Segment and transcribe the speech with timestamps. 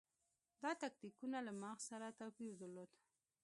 [0.61, 2.89] دا تکتیکونه له مغز سره توپیر درلود.